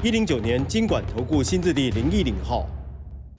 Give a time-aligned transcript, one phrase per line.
[0.00, 2.64] 一零九年金管投顾新字第零一零号。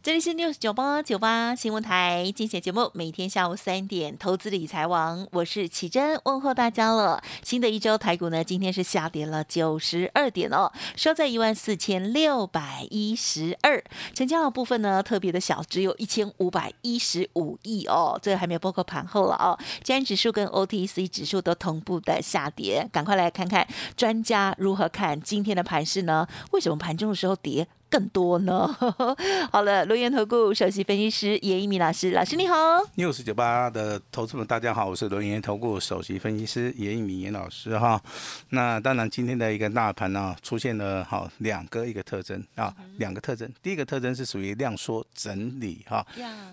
[0.02, 7.22] 这里是 news 九八九八新闻台，精选节目，每天下午三点，投资理财王，我是启珍，问候大家了。
[7.44, 19.60] 新的一周台股呢，今天是下跌了九十二点哦，收在一万四千六百一十二，成交的部分呢特别的小，只有一千五百一十五亿哦，这个还没有包括盘后了哦。
[19.84, 26.26] 今天指数跟 OTC 指数都同步的下跌，赶快来看看专家如何看今天的盘势呢？
[26.52, 27.68] 为什么盘中的时候跌？
[27.90, 28.68] 更多呢？
[29.52, 32.56] 好了，罗源投顾首席分析师严一鸣老师，老师你好。
[32.96, 38.02] news 九八的投资们，大家好，我是罗源投顾首席分析师严一鸣严老师哈。
[38.50, 43.52] 那当然，今天的一个大盘呢，出现了好两个一个特征啊，两个特征。
[43.62, 46.06] 第一个特征是属于量缩整理哈。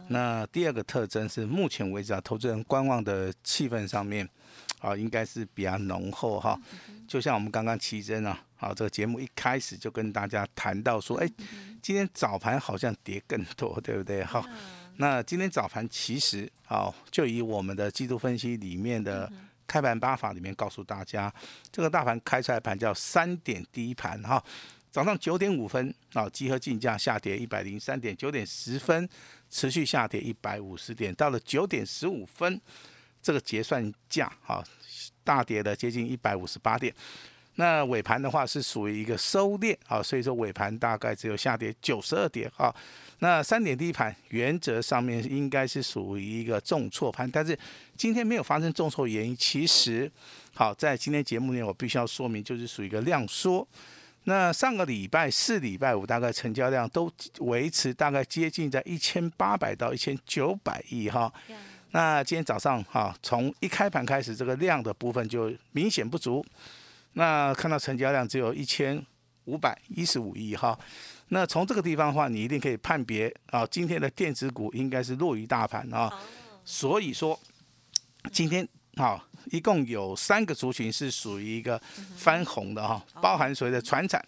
[0.08, 4.26] 那第二个特征是目前为止啊，投资人观望的气氛上面
[4.86, 6.58] 啊，应该是比较浓厚哈。
[7.08, 8.40] 就像我们刚刚奇珍啊。
[8.58, 11.28] 好，这个节目一开始就跟大家谈到说，哎，
[11.82, 14.24] 今天早盘好像跌更多，对不对？
[14.24, 14.42] 好，
[14.96, 19.30] 那今天早盘其实，好，就以我们的季度分析里面的
[19.66, 21.30] 开盘八法里面告诉大家，
[21.70, 24.42] 这个大盘开出来盘叫三点低盘哈，
[24.90, 29.06] 早上九点五分啊，集合竞价下跌一百零三点，九点十分
[29.50, 32.58] 持续下跌一百五十点，到了九点十五分，
[33.26, 34.62] 这个结算价哈，
[35.24, 36.94] 大跌了接近一百五十八点。
[37.56, 42.72] 那尾盘的话是属于一个收敛啊，所以说尾盘大概只有下跌九十二点哈。
[43.18, 47.58] 那三点低盘原则上面应该是属于一个重挫盘，但是
[47.96, 50.08] 今天没有发生重挫原因，其实
[50.54, 53.66] 好在今天节目里我必须要说明，就是属于一个量缩。
[54.22, 61.32] 那上个礼拜四、礼拜五大概成交量都维持大概接近在一千八百到一千九百亿哈。
[61.92, 66.44] 那今天早上哈，从一开盘开始，这个量的部分就明显不足。
[67.14, 69.02] 那看到成交量只有一千
[69.44, 70.78] 五百一十五亿哈，
[71.28, 76.12] 那从这个地方的话，你一定可以判别啊，今天的电子股应该是弱于大盘啊，
[76.64, 77.38] 所以说
[78.30, 81.80] 今天啊，一共有三个族群是属于一个
[82.16, 84.22] 翻红的哈，包含所谓的船产、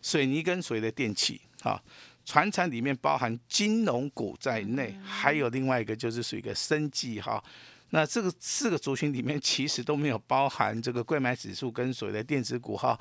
[0.00, 1.82] 水泥跟所谓的电器啊，
[2.24, 7.42] 船产里面包含金融股在内，还有另外一个就是属于一个生计哈。
[7.90, 12.98] 那这个四个族群里面，其实都没有包含这个贵买指数跟所谓的电子股哈。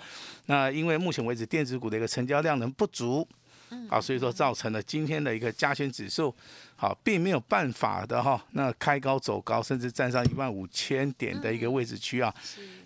[0.48, 3.26] 那因为目前为止电子股的一个成交量能不足，
[3.90, 6.36] 啊，所以说造成了今天的一个加权指数，
[6.76, 8.46] 好，并没有办法的哈。
[8.52, 12.34] 那开高走高，甚至站上一万五千点的一个位置区啊。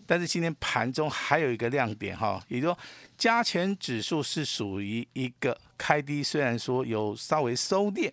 [0.06, 2.78] 但是今天盘中还有一个亮点哈，也就说
[3.18, 8.12] 加权指数是属于一个开低，虽然说有稍微收敛。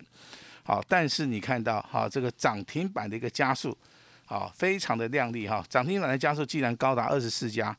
[0.65, 3.77] 好，但是你看到哈，这个涨停板的一个加速，
[4.25, 5.61] 好，非常的亮丽哈。
[5.67, 7.75] 涨停板的加速竟然高达二十四家，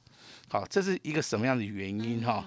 [0.48, 2.44] 好，这是一个什么样的原因哈？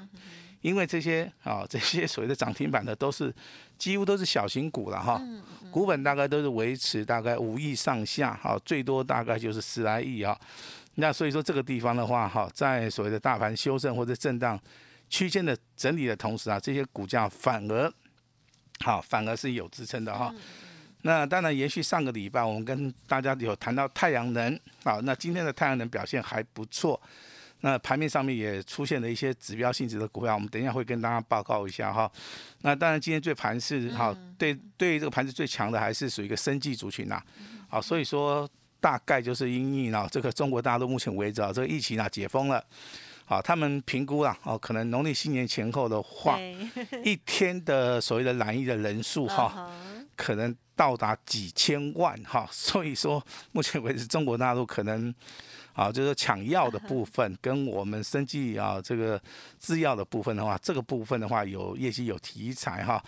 [0.61, 3.33] 因为这些啊，这些所谓的涨停板的都是
[3.79, 5.19] 几乎都是小型股了哈，
[5.71, 10.37] 股本大概都是维持大概五亿上下，好，最多大概就是十来亿啊。
[10.95, 14.59] 那所以说这个地方的话哈，在所谓的大盘修正或者震荡
[15.09, 17.91] 区间的整理的同时啊，这些股价反而。
[18.81, 20.31] 好，反而是有支撑的哈。
[21.01, 24.59] 那当然，延续上个礼拜，我们跟大家有谈到太阳能。
[24.83, 27.01] 好，那今天的太阳能表现还不错。
[27.61, 32.11] 那盘面上面也出现了一些指标性质的股票，我们等一下会跟大家报告一下哈。
[32.61, 37.19] 那当然，今天最盘是好，对对，这个盘子最强的，还是属于一个生计族群呐。
[37.67, 38.47] 好，所以说
[38.79, 42.63] 大概就是因应啊，这个中国大陆目前为止啊，这个疫情啊解封了。
[43.29, 46.39] 好，他们评估啊，哦，可能农历新年前后的话，
[47.03, 49.69] 一天的所谓的染疫的人数哈，
[50.17, 55.15] 可能到达几千万哈， 所以说目前为止中国大陆可能。
[55.77, 59.21] 啊，就是抢药的部分 跟我们生计啊这个
[59.59, 62.99] 制药的部分的话，这个部分的话有业绩有题材哈。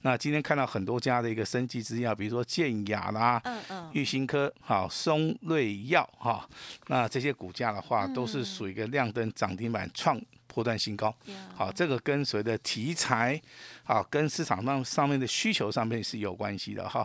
[0.00, 6.48] 那今天看到很多家的一个生技制药，比如说健雅啦、嗯嗯、玉兴科、好松瑞药哈，
[6.86, 10.18] 那这些股价的话都是属于一个亮灯涨停板创。
[10.54, 11.12] 破断新高，
[11.56, 13.40] 好，这个跟谁的题材，
[13.82, 17.04] 啊，跟市场上上面的需求上面是有关系的哈。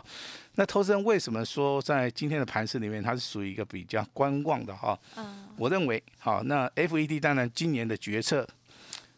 [0.53, 4.95] 那投资人为什么说在今天的盘市里面，它是属于一个比较观望的哈？
[5.15, 8.47] 嗯，我认为，好，那 FED 当然今年的决策，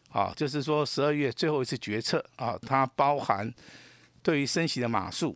[0.09, 3.53] 啊，就是说十二月最后一次决策啊，它包含
[4.23, 5.35] 对于升息的码数，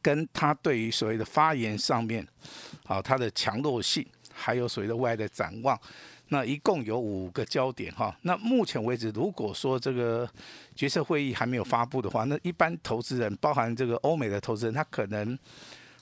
[0.00, 2.24] 跟它对于所谓的发言上面，
[2.84, 5.76] 啊，它的强弱性，还有所谓的未来的展望，
[6.28, 8.14] 那一共有五个焦点哈。
[8.22, 10.28] 那目前为止，如果说这个
[10.74, 15.38] 决策会议还没有发布的话，那一般投资人，包含这个欧美的投资人，他可能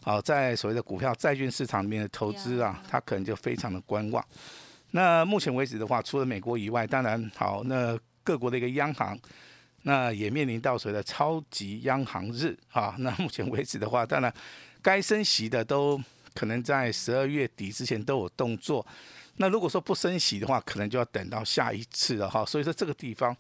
[0.02, 4.25] 啊，在所谓的股票、债券市场里面的投资啊，他可能就非常的观望。
[4.90, 9.19] 那目前为止的话，除了美国以外，当然好，那各国的一个央行，
[9.82, 12.94] 那也面临到所谓的超级央行日啊。
[13.00, 14.32] 那目前为止的话，当然
[14.82, 16.00] 该升息的都
[16.34, 18.84] 可能在十二月底之前都有动作。
[19.38, 22.44] 那如果说不升息的话，可能就要等到下一次了哈。
[22.44, 23.37] 所以说这个地方，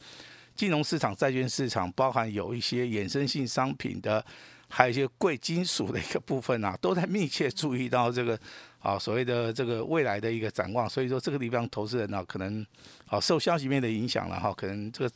[0.54, 4.24] 金融市场、债券市场，包含有一些衍生性商品的。
[4.68, 8.36] 还有一些贵金属的一个部分啊， 都在密切注意到这个
[8.80, 12.66] 啊所谓的这个未来的一个展望，所以说这个地方投资人呢，可能
[13.06, 15.14] 啊受消息面的影响了哈，可能这个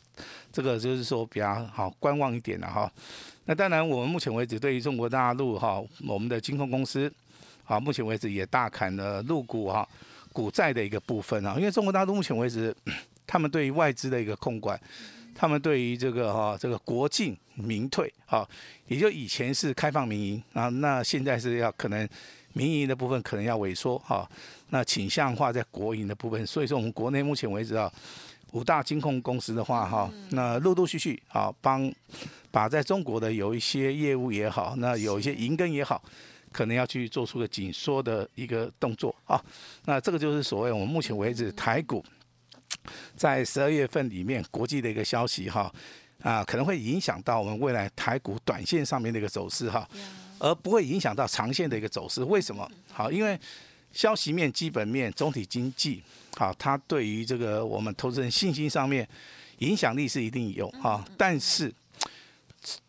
[0.52, 2.88] 这个就是说比较好观望一点了哈。
[3.46, 7.12] 那当然，我们目前为止对于中国大陆哈，我们的金控公司
[7.64, 9.86] 啊，目前为止也大砍了入股哈
[10.32, 12.74] 股债的一个部分啊，因为中国大陆目前为止
[13.26, 14.80] 他们对于外资的一个控管。
[15.32, 18.46] 他们对于这个哈这个国进民退啊，
[18.88, 22.06] 也就以前是开放民营啊，那现在是要可能
[22.52, 24.28] 民营的部分可能要萎缩哈，
[24.68, 27.90] 那倾向化在国营的部分，所以说我们国内目前为止啊，
[28.52, 31.90] 五大金控公司的话哈，那陆陆续续啊帮
[32.50, 36.02] 把在中国的有一些业务也好，那有一些银根也好，
[36.52, 39.42] 可能要去做出个紧缩的一个动作啊，
[39.84, 42.04] 那这个就是所谓我们目前为止台股。
[43.14, 45.70] 在十二月份里面，国际的一个消息哈
[46.22, 49.86] 啊，可能会影响到我们未来台股短线上面的一个走势哈，
[50.38, 52.24] 而不会影响到长线的一个走势。
[52.24, 52.68] 为什么？
[52.90, 53.38] 好，因为
[53.92, 56.02] 消息面、基本面、总体经济，
[56.36, 59.06] 好，它对于这个我们投资人信心上面
[59.58, 61.70] 影响力是一定有哈，但是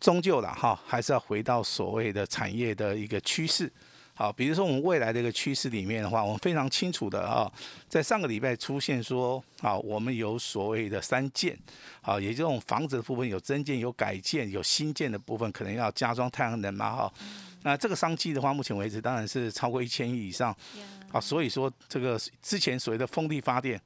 [0.00, 3.72] 终究了哈，还是要回到所谓的产业的一个趋势。
[4.14, 7.50] 好，比如说我们未来的一个趋势里面的话，我们非常清楚的啊，
[7.88, 11.58] 在上个礼拜出现说，啊，我们有所谓的三建，
[12.02, 17.12] 好，也就这种房子的部分有增建、有改建、有新建的部分，可能要加装太阳能嘛，哈，
[17.62, 20.54] 那这个商机的话，目前为止当然是超过一千亿以上，
[21.10, 23.80] 啊，所以说这个之前所谓的风力发电，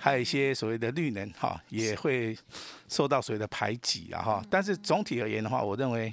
[0.00, 2.36] 还有一些所谓的绿能，哈，也会
[2.88, 6.12] 受到所谓的排挤啊，哈，但是总体而言的话，我认为。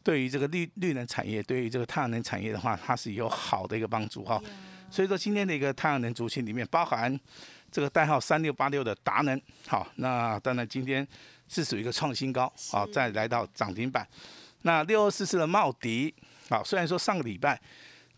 [0.00, 4.40] 对于这个绿绿能产业，对于这个太阳能产业的话，它是有好的一个帮助哈。
[4.90, 7.14] 所以说今天的一个太阳能族群里面，包含
[7.70, 11.06] 这个代号三六八六的达能，好，那当然今天
[11.46, 14.06] 是属于一个创新高，好，再来到涨停板。
[14.62, 16.14] 那六二四四的茂迪，
[16.48, 17.60] 好，虽然说上个礼拜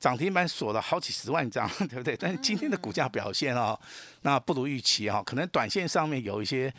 [0.01, 2.17] 涨停板锁了好几十万张， 对不对？
[2.17, 3.79] 但是今天的股价表现哦，
[4.23, 6.73] 那不如预期哈，可能短线上面有一些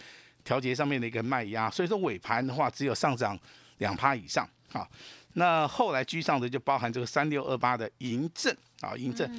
[0.43, 3.39] 调节上面的一个卖压，所以说尾盘的话只有上涨
[3.77, 4.49] 两趴以上。
[4.73, 4.87] 啊，
[5.33, 9.29] 那后来居上的就包含这个三六二八的银证啊，银证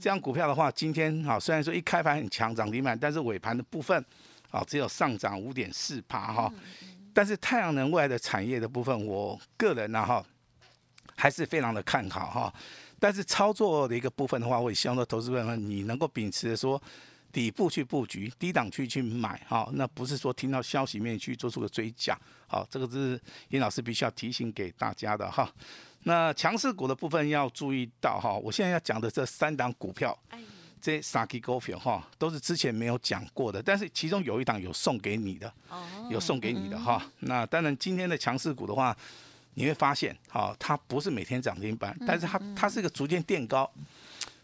[0.00, 4.04] 这样股票的话，今天啊虽然说一开盘很强涨停板，但是尾盘的部分
[4.50, 6.52] 啊只有上涨五点四趴哈。
[7.14, 10.24] 但是太阳能未来的产业的部分，我个人呢哈
[11.16, 12.54] 还是非常的看好哈。
[13.00, 16.80] 但是操作的一个部分的话，我也希望说投资者你能够秉持说。
[17.32, 22.18] 底部去布局，低档区去买，哈，那不是说听到消息面去做出个追加，
[22.48, 25.48] 好，这个是严老师必须要提醒给大家的哈。
[26.02, 30.18] 那强势股的部分要注意到哈，我现在要讲的这三档股票，
[30.82, 35.54] 这三只股票哈，都是之前没有讲过的，但是其中有一档有送给你的，
[36.10, 37.00] 有送给你的哈。
[37.20, 38.96] 那当然今天的强势股的话，
[39.54, 43.70] 你会发现，好，它不是每天涨停板，但是它它是一个逐渐垫高。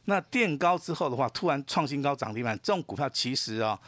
[0.06, 3.78] 那垫高之后的话，突然创新高涨停板，这种股票其实啊，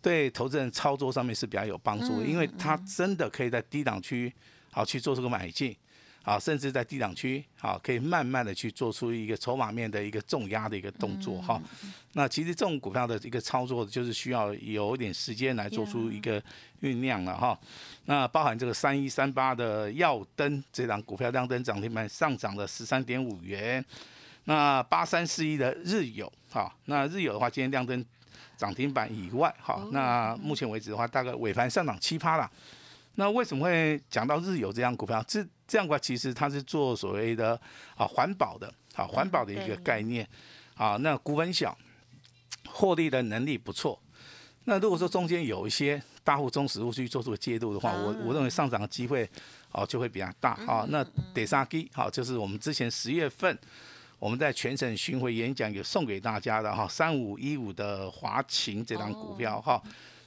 [0.00, 4.32] 对投资人操作上面是比较有帮助的，因为它真的可以在低档区
[4.70, 5.76] 好去做这个买进，
[6.22, 11.60] 啊，甚至在低档区啊，可以慢慢的去做出一个筹码面的一个重压的一个动作哈。
[12.12, 16.40] 那其实这种股票的一个操作，就是需要有一点时间来做出一个
[16.80, 17.58] 酝酿了哈。
[18.04, 23.84] 那包含这个三一三八的耀灯这档股票亮灯涨停板上涨了十三点五元。
[24.44, 28.04] 那八三四一的日友，哈，那日友的话，今天亮灯
[28.56, 32.50] 涨停板以外，哈，那目前为止的话，大概尾盘上涨七趴了。
[33.14, 35.22] 那为什么会讲到日友这样股票？
[35.28, 37.60] 这这样的话，其实它是做所谓的
[37.96, 40.28] 啊环保的，啊环保的一个概念，
[40.74, 41.76] 啊，那股本小，
[42.68, 44.00] 获利的能力不错。
[44.64, 49.28] 那如果说中间有一些大户、中实户去做出介入的话，我我认为上涨的机会
[49.72, 50.86] 哦就会比较大啊。
[50.88, 51.04] 那
[51.34, 53.58] 德萨基，好，就是我们之前十月份。
[54.18, 59.82] 我们在全省巡回演讲有送给大家的哈，三五一五的华勤这张股票哈，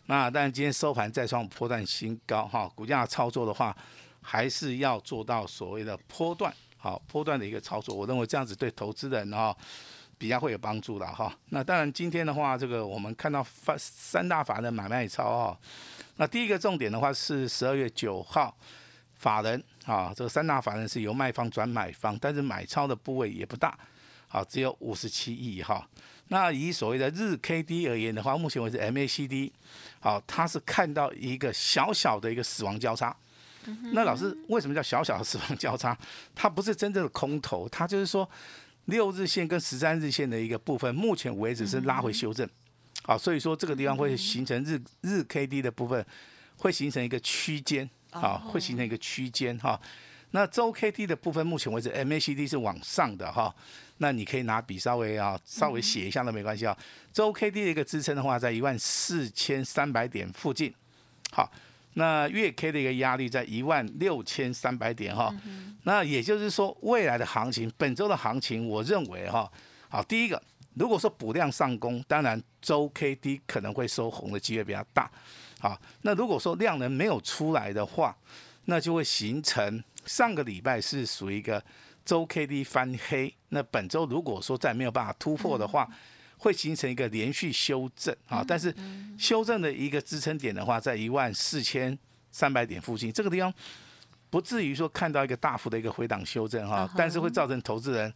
[0.08, 3.76] 那但今天收盘再创波段新高哈，股价操作的话，
[4.22, 7.96] 还是要做到所谓的波段好波段的一个操作。
[7.96, 9.56] 我认为这样子对投资人哈
[10.18, 11.36] 比较会有帮助的哈。
[11.50, 15.60] 那当然今天的话，这个我们看到发三大法人买卖超哈。
[16.18, 18.56] 那第一个重点的话是十二月九号
[19.16, 23.78] 法人啊，这个三大法人是由卖方转买方，但是买超的部位也不大，
[24.28, 25.88] 好只有五十七亿哈。
[26.30, 29.54] 那以所谓的日 K D 而言的话，目前为止 M A C D，
[30.00, 33.16] 好，它是看到一个小小的一个死亡交叉。
[33.94, 35.98] 那老师为什么叫小小的死亡交叉？
[36.34, 38.28] 它不是真正的空头，它就是说
[38.86, 42.48] 六日线跟十三日线的一个部分，目前为止是拉回修正。
[43.04, 46.04] 好，所以说这个地方会形成日日 K D 的部分
[46.58, 49.80] 会形成一个区间，好，会形成一个区间哈。
[50.36, 53.56] 那周 K D 的部分，目前为止 M A C D 是往上的哈。
[54.00, 56.78] 那你可以拿笔稍微啊，稍微写一下都没关系啊。
[57.14, 60.74] 周 K D 的一个支撑的话，在一万四千三百点附近。
[61.32, 61.50] 好，
[61.94, 65.34] 那月 K 的一个压力在一万六千三百点哈。
[65.84, 69.50] 那也就是说，未来的行情，本周的行情，我认为哈，
[69.88, 75.10] 好，第一个，如果说补量上攻，当然周 K D 可能会收红的机会比较大。
[75.62, 78.14] 好，那如果说量能没有出来的话，
[78.66, 81.64] 那就会形成上个礼拜是属于一个。
[82.06, 85.90] 周 K D 翻黑，那本周如果说再没有办法突破的话，
[86.38, 88.46] 会形成一个连续修正啊。
[88.48, 88.72] 但是
[89.18, 91.98] 修正的一个支撑点的话，在一万四千
[92.32, 93.52] 三百点附近，这个地方
[94.30, 98.14] 不至于说看到一个大幅的一个回档修正哈，但是会造成投资人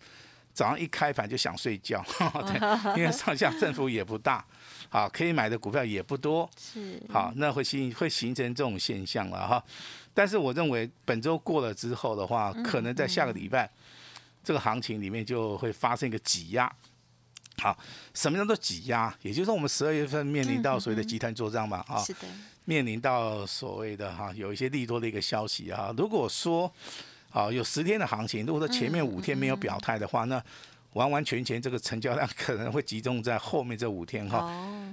[0.54, 2.04] 早上一开盘就想睡觉，
[2.46, 2.60] 对，
[3.00, 4.44] 因为上下振幅也不大，
[4.90, 9.64] 好，可以买的股票也不多，是好，那会形会形成这种现象了哈。
[10.14, 13.70] 但是我认为本周过了之后的话，可能在下个礼拜，
[14.44, 16.70] 这个行情里面就会发生一个挤压。
[17.60, 17.78] 好，
[18.14, 19.14] 什么叫做挤压？
[19.22, 22.20] 也就是说，我们十二月份面临到所谓的集团做账嘛，啊，是的，
[22.66, 25.94] 面临到所谓的哈有一些利多的一个消息啊。
[25.98, 26.74] 如果说
[27.30, 30.44] 啊有十天的行情，如果说前面五天没有表态的话，那
[30.94, 34.50] 完完全全这个成交量 可能会集中在后面这五天哈。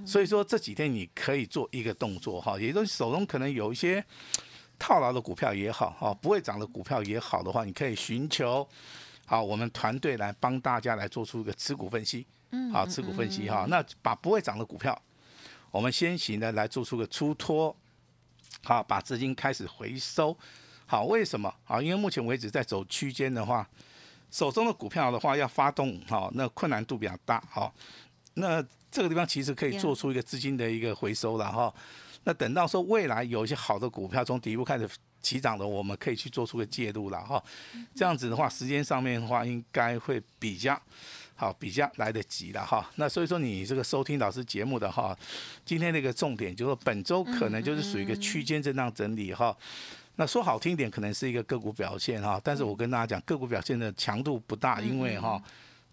[0.07, 4.05] 所以说这几天你可以做一个动作哈，也就是手中可能有一些。
[4.79, 8.69] 套牢的股票也好，哈，不会涨的股票也好的话，你可以寻求
[9.25, 13.65] 好我们团队来帮大家来做出一个持股分析，嗯，好持股分析哈。
[13.71, 14.95] 那把不会涨的股票，
[15.71, 17.75] 我们先行的来做出个出脱，
[18.65, 20.37] 好，把资金开始回收。
[20.87, 21.53] 好，为什么？
[21.65, 23.69] 好，因为目前为止在走区间的话，
[24.31, 27.75] 手中的股票的话要发动，好，那困难度比较大，好，
[28.35, 31.75] 那这个地方其实可以做出一个资金的一个回收了，哈。
[32.25, 34.89] 那等到说未来有一些好的股票从底部开始
[35.21, 37.43] 起涨的，我们可以去做出个介入了哈。
[37.95, 40.81] 这样子的话，时间上面的话应该会比较
[41.37, 42.91] 好，比较来得及了哈。
[42.97, 45.17] 那所以说你这个收听老师节目的哈，
[45.65, 49.57] 今天那个重点就是本周可能就是属于一个区间震荡整理哈。
[50.17, 52.41] 那说好听一点，可能是一个个股表现哈。
[52.43, 55.41] 但是我跟大家讲，个股表现的强度不大，因为哈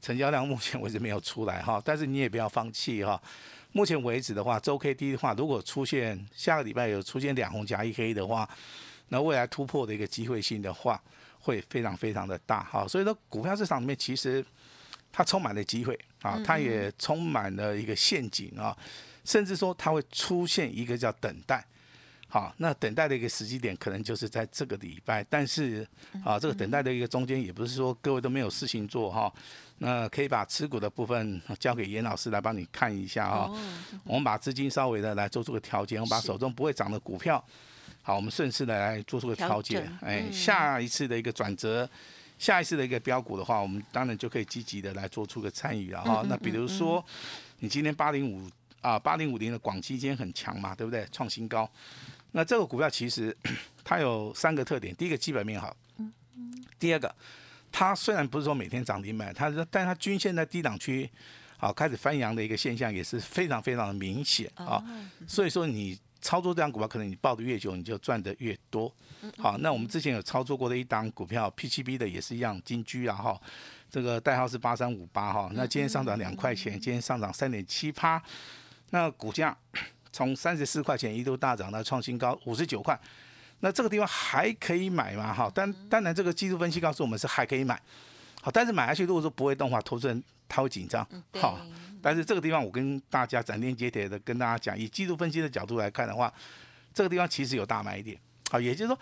[0.02, 1.82] 成交量目前为止没有出来哈。
[1.84, 3.22] 但是你也不要放弃哈。
[3.74, 8.48] 目前为止的话，周 K D 的话，如果出现下个礼拜有出现两红加一黑的话，
[9.10, 11.02] 那未来突破的一个机会性的话，
[11.40, 12.88] 会非常非常的大哈。
[12.88, 14.46] 所以说，股票市场里面其实
[15.12, 18.78] 它充满了机会啊，它也充满了一个陷阱啊，
[19.26, 21.66] 甚至说它会出现一个叫等待。
[22.34, 25.88] 好，那等待的一个时机点可能就是在这个礼拜，但是
[26.26, 29.32] 啊，这个等待的一个中间也不是说各位都没有事情做哈。
[29.78, 33.52] 那可以把持股的部分交给严老师来帮你看一下哈。
[34.04, 37.44] 我们把资金稍微的来做出个调节，我们把手中不会涨的股票，
[38.02, 39.88] 好，我们顺势的来做出个调节。
[40.02, 41.88] 哎，下一次的一个转折，
[42.40, 46.26] 下一次的一个标股的话，我们当然就可以积极的来做出个参与了哈。
[46.28, 47.06] 那比如说，
[47.60, 48.50] 你今天八零五
[48.82, 51.08] 啊，八零五零的广基今天很强嘛，对不对？
[51.12, 51.70] 创新高。
[52.34, 53.36] 那这个股票其实
[53.84, 55.76] 它有三个特点，第一个基本面好，
[56.78, 57.16] 第二个
[57.72, 61.10] 它虽然不是说每天涨停板，它是但它均线在低档区，
[61.58, 64.84] 好开始翻扬的一个现象也是非常非常的明显啊，
[65.28, 68.94] 所以说你操作这张股票，可能你抱的越久，你就赚的越多。
[69.38, 73.40] 好，那我们之前有操作过的一档股票 P 七 B 的也是一样，金居啊哈，
[73.92, 78.22] 这个代号是八三五八哈，那今天上涨两块钱，今天上涨三点七趴，
[78.90, 79.56] 那股价。
[80.14, 82.98] 从三十四块钱一度大涨到创新高五十九块，
[83.62, 85.34] 那这个地方还可以买吗？
[85.34, 87.82] 哈，但当然这个技术分析告诉我们是还可以买，
[88.42, 91.06] 好，但是买下去如果说不会动的话，投资人他会紧张，
[91.42, 91.60] 好，
[92.02, 96.32] 但是这个地方我跟大家斩钉截铁的跟大家讲，以技术分析的角度来看的话，
[96.94, 98.16] 这个地方其实有大买点，
[98.52, 99.00] 好，也就是说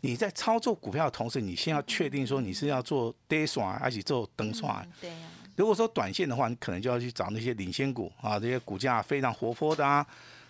[0.00, 5.16] 你在操作股票的同时，你先要确定说你是要做 day 刷还是做灯刷，对呀，
[5.54, 10.04] 如果说短线的话，你可能就要去找那些领先股啊，这些股价非常活泼的啊。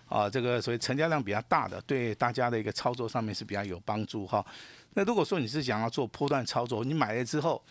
[0.09, 4.45] 啊，这个所以成交量比较大的，对大家的一个操作上面是比较有帮助哈。
[4.95, 7.63] 那如果说你是想要做波段操作，你买了之后，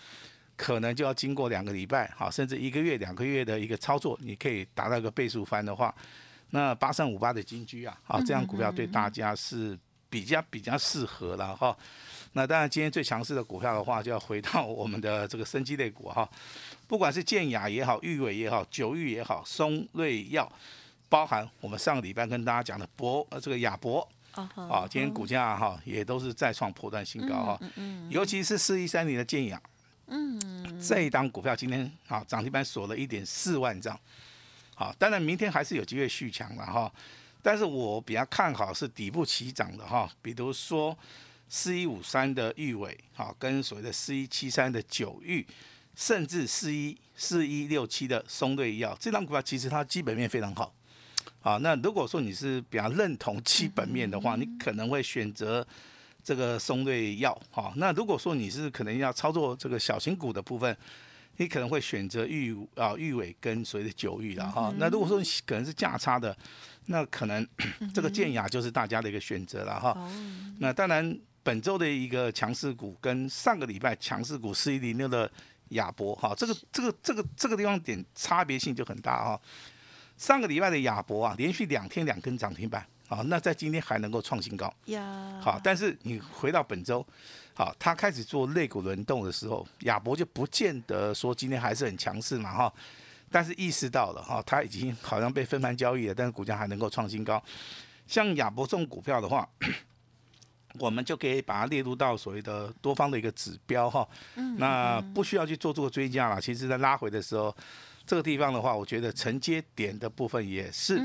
[0.56, 5.94] 可能就要经过两个礼拜，好，甚至一个月、两个月的一个操作，你可以达到一个倍数翻的话，
[6.50, 9.76] 那八三五八的金居啊，啊，这样股票对大家是
[10.08, 11.76] 比较比较适合了哈。
[12.34, 16.28] 那当然，今天最强势的股票的话，就要回到我们的这个生机类股哈，
[16.86, 20.50] 不管是建雅也好，玉伟也好，九玉也好，松瑞药，
[21.08, 24.06] 包含我们上个礼拜跟大家讲的博呃这个亚博。
[24.54, 27.60] 啊，今天股价哈也都是再创破断新高哈，
[28.08, 29.60] 尤其是四一三零的建阳，
[30.06, 33.98] 嗯，这一档股票今天啊涨停板锁了一点四万张，
[34.76, 36.92] 好，当然明天还是有机会续强了哈，
[37.42, 40.96] 但是我比较看好是底部起涨的哈，比如说
[41.48, 45.44] 四一五三的玉伟，好，跟所谓的四一七三的九玉，
[45.96, 50.72] 甚至四一四一六七的松瑞药，这档股票其实它基本面非常好。
[51.40, 55.66] 啊，那如果说你是比较认同基本面的话，你可能会选择
[56.22, 57.38] 这个松瑞药。
[57.50, 60.76] 哈，那如果说你是可能要操作这个小型股的部分，
[61.36, 64.74] 你可能会选择玉啊玉尾跟所谓的九玉了哈。
[64.78, 66.36] 那如果说你可能是价差的，
[66.86, 67.46] 那可能
[67.94, 69.96] 这个建雅就是大家的一个选择了哈。
[70.58, 75.30] 那当然本周的一个强势股跟上个礼拜强势股四一零六的
[75.68, 79.40] 亚博哈，这个这个这个这个地方点差别性就很大哈。
[80.18, 85.40] 上个礼拜的亚博啊，连续两天两根涨停板啊，那在今天还能够创新高呀。
[85.40, 87.06] 好，但是你回到本周，
[87.54, 92.74] 好，它开始做肋骨轮动的时候，亚博就不见得说今天还是很强势嘛哈。
[93.30, 97.40] 但是意识到了哈，它已经好像被分盘交易了，但是股价还能够创新高。
[98.06, 99.48] 像亚博这种股票的话，
[100.80, 104.06] 我们就可以把它列入到所谓的多方的一个指标哈。
[104.34, 104.56] 嗯。
[104.58, 107.56] 那不需要去做这个追加了，其实在拉回的时候。
[108.08, 110.98] 这个地方的话，我觉得承接点的部分也是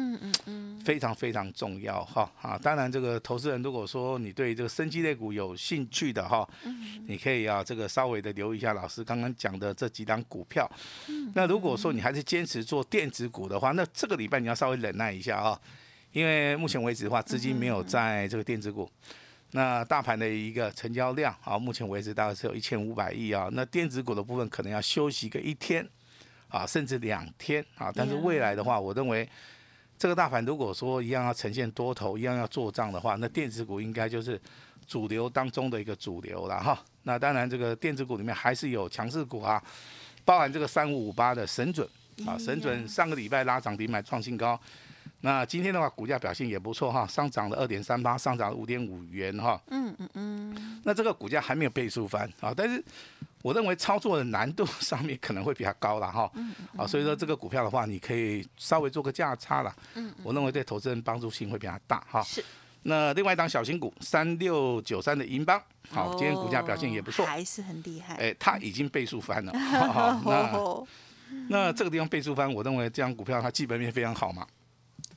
[0.85, 2.57] 非常非常重要哈啊！
[2.57, 6.47] 当然，这个投资人如果说你对这个生机类股有兴趣的哈，
[7.05, 10.65] 你可以啊这个稍微的留意一下老师刚刚讲的这几档股票。
[11.35, 15.59] 那如果说你还是坚持做电子股的话，那这个礼拜你要稍微忍耐一下啊，
[16.13, 18.89] 因为目前为止的话，资金没有在这个电子股。
[19.51, 25.85] 那大盘的一个成交量啊，目前为止大概是有一千五百亿啊，那电子股的部分可能要休息个一天。
[26.53, 29.27] 啊，甚至两天啊，但是未来的话，我认为
[29.97, 34.39] 这个大盘如果说一样要呈现多头，一样要做账的话，那电子股应该就是
[34.85, 36.79] 主流当中的一个主流了哈。
[37.01, 39.61] 那当然，这个电子股里面还是有强势股啊，
[40.23, 41.89] 包含这个三五五八的神准
[42.23, 44.59] 啊，神准上个礼拜拉涨停板创新高。
[45.21, 49.59] 那今天的话，股价表现也不错哈，上涨了二点三八，上涨了五点五元哈。
[49.71, 50.81] 嗯嗯嗯。
[50.83, 52.83] 那这个股价还没有倍数翻啊，但是
[53.43, 56.27] 我认为操作的难度上面可能会比较高了哈。
[56.33, 56.79] 嗯嗯。
[56.79, 59.75] 啊，所以说这个股票的话，你可以稍微做个价差了。
[59.93, 62.23] 嗯我认为对投资人帮助性会比较大哈。
[62.23, 62.43] 是。
[62.85, 68.15] 那另外一档小型股三六九三的银邦，好，今天股价表现也不错，还是很厉害。
[68.15, 69.51] 哎，它已经倍数翻了。
[70.25, 70.85] 那
[71.47, 74.45] 那这个地方倍数翻，我认为这张股票它基本面非常好嘛。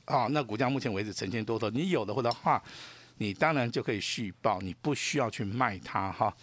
[0.05, 2.63] 啊，那股价目前为止呈现多头，你有的或的话，
[3.17, 6.33] 你当然就可以续报，你不需要去卖它哈。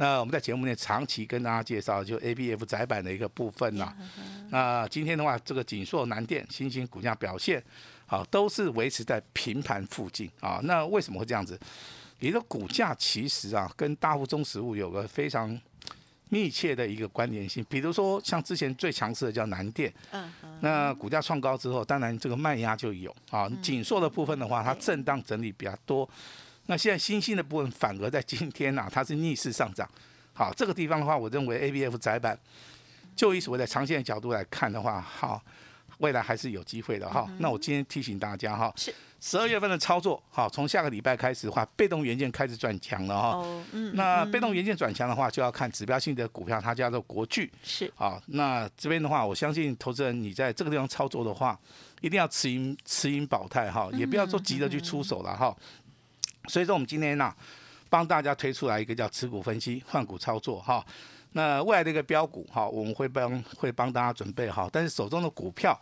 [0.00, 3.94] 那我们在节目内长期跟大家介绍，就 A B F 窄板的一个部分呐。
[4.48, 7.62] 那今天的话，这个锦硕南电、新兴股价表现，
[8.06, 10.58] 好，都是维持在平盘附近啊。
[10.62, 11.60] 那为什么会这样子？
[12.20, 15.60] 你的股价其实啊，跟大户中实物有个非常。
[16.32, 23.50] 密切的一个关联性，比如说像之前最强势的叫南电，嗯，那股价创高之后，当然这个卖压就有啊。
[23.60, 26.08] 紧缩的部分的话，它震荡整理比较多。
[26.66, 29.88] 那现在新兴的部分反而在今天呐，它是逆势上涨。
[30.32, 32.38] 好，这个地方的话，我认为 A B F 窄板，
[33.16, 35.42] 就以所谓的长线的角度来看的话，好，
[35.98, 37.28] 未来还是有机会的哈。
[37.38, 38.72] 那我今天提醒大家哈。
[38.76, 38.94] 是。
[39.22, 43.28] 十二月份的操作，好，从下个礼拜开始的话，被动元件开始转强了哈。
[43.36, 43.94] 哦，嗯。
[43.94, 47.52] 那被动元件转强的话，就要看指标性的股票，它叫做国巨。
[47.62, 47.92] 是。
[47.94, 51.58] 好，那这边的话，我相信投资人你在这个地方操作的话，
[52.00, 55.54] 一定要持盈持盈保泰哈，也不要说急着去出手了哈。
[56.48, 57.34] 所以说，我们今天呢，
[57.88, 60.84] 帮大家推出来一个叫持股分析换股操作哈。
[61.32, 65.78] 那未来的一个标股哈，我们会帮会帮大家准备好，但是手中的股票。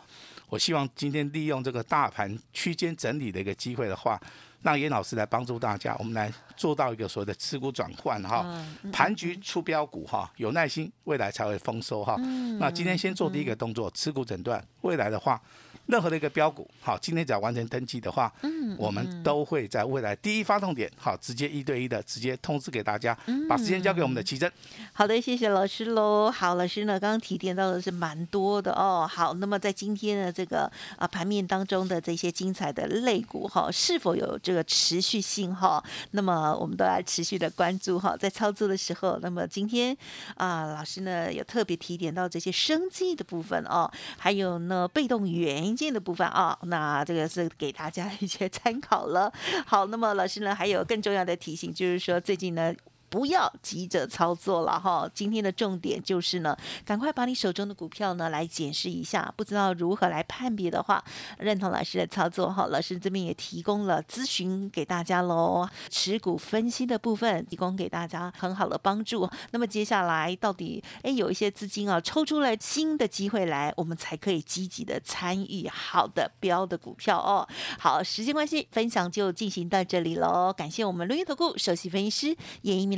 [0.49, 4.21] 我希望今天利用这个大盘区间整理的一个机会的话，
[4.63, 8.47] 让严老师来帮助大家，我们来做到一个所谓的持股转换哈，
[8.93, 12.17] 盘局出标股哈，有耐心，未来才会丰收哈。
[12.59, 15.41] 那今天先做第一个动作，持股诊断，未来的话，
[15.89, 23.17] 任何的一个标股，好，今天只要完成登记的话，嗯，我们都会在未来第一发动点，好，直接一对一的直接通知给大家，
[23.49, 24.53] 把时间交给我们的奇珍。
[24.93, 26.31] 好的，谢谢老师喽。
[26.31, 29.09] 好，老师呢刚刚提点到的是蛮多的哦。
[29.11, 35.83] 好，那么在今天的这个啊盘面当中的这些精彩的类股哈，是否有这个持续性哈？
[36.11, 39.97] 那么我们都要持续的关注哈，在操作的时候，那么今天
[40.35, 49.33] 啊老师呢有特别提点到这些生计的部分哦，还有呢被动元近的部分啊，那这个是给大家一些参考了。
[49.65, 52.75] 好，那么老师呢还有更重要的提醒，就是说最近呢。
[53.11, 61.03] 不要急着操作了哈，今天的重点就是呢，赶快把你手中的股票呢来检视一下，不知道如何来判别的话，
[61.39, 69.27] 认同老师的操作哈，老师这边也提供了咨询给大家喽，持股分析的部分提供给大家很好的帮助。
[69.53, 77.49] 那么接下来到底哎有一些资金啊抽出来新的机会来，我们才可以积极的参与好的标的股票哦。
[77.79, 82.98] 好，时间关系，分享就进行到这里喽，感谢我们录音投顾首席分析师严一鸣。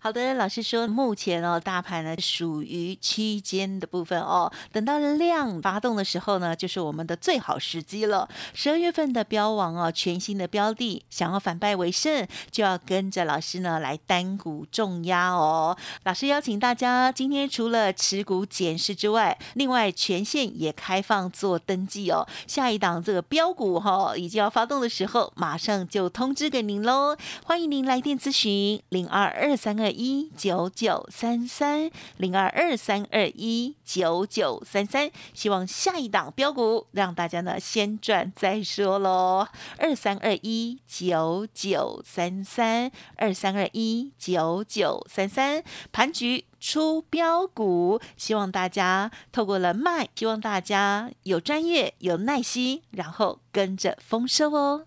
[0.00, 8.28] 好的，老师说目前哦，大盘呢属于区间的部分哦，等到量发动的时候呢，就是我们的最好时机了。
[8.54, 15.76] 十二月份的标王哦，全新的标的，想要反败为胜，就要跟着老师呢来单股重压哦。
[16.04, 22.26] 老师邀请大家，今天除了持股检视之外，另外全线也开放做登记哦。
[22.46, 27.16] 下一档这个标股哈，已经要发动的时候，马上就通知给您喽。
[27.44, 29.92] 欢迎您来电咨询零二二三二。
[29.92, 39.46] 一九九三三零二二三二一九九三三，希望下一档标股让大家呢先赚再说喽。
[39.78, 54.86] 二三二一九九三三二三二一九九三三，盘局出标股，希望大家透过了卖，希望大家有专业有耐心，然后跟着丰收哦。